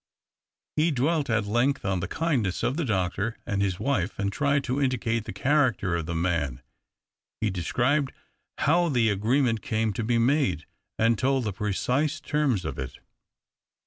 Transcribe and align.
He 0.77 0.89
dwelt 0.89 1.29
at 1.29 1.45
length 1.45 1.85
on 1.85 1.99
the 1.99 2.07
kindness 2.07 2.63
of 2.63 2.75
the 2.75 2.85
doctor 2.85 3.37
and 3.45 3.61
his 3.61 3.79
wife, 3.79 4.17
and 4.17 4.33
tried 4.33 4.63
to 4.63 4.81
indicate 4.81 5.25
the 5.25 5.31
character 5.31 5.95
of 5.95 6.07
the 6.07 6.15
man. 6.15 6.63
He 7.39 7.51
described 7.51 8.11
how 8.57 8.89
the 8.89 9.09
agreement 9.11 9.61
came 9.61 9.93
to 9.93 10.03
be 10.03 10.17
made, 10.17 10.65
and 10.97 11.19
told 11.19 11.43
the 11.43 11.53
precise 11.53 12.19
terms 12.19 12.65
of 12.65 12.79
it. 12.79 12.97